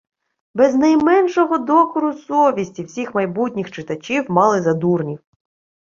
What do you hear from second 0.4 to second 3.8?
Без найменшого докору совісті всіх майбутніх